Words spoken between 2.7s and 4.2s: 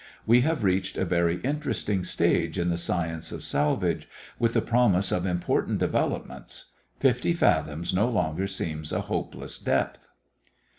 the science of salvage,